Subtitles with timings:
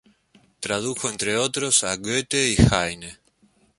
[0.59, 3.19] Tradujo, entre otros, a Goethe y Heine.